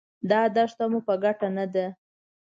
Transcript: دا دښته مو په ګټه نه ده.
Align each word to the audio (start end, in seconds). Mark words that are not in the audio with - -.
دا 0.29 0.41
دښته 0.55 0.85
مو 0.91 0.99
په 1.07 1.13
ګټه 1.23 1.47
نه 1.57 1.65
ده. 1.73 1.85